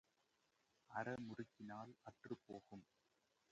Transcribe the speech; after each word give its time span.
அற 0.91 1.15
முறுக்கினால் 1.19 1.91
அற்றுப் 2.03 2.43
போகும். 2.45 2.85